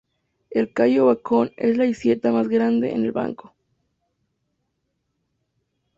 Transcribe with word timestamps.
El 0.49 0.73
Cayo 0.73 1.05
Beacon 1.05 1.51
es 1.57 1.77
la 1.77 1.85
isleta 1.85 2.31
más 2.31 2.47
grande 2.47 2.89
en 2.91 3.03
el 3.03 3.11
banco. 3.11 3.53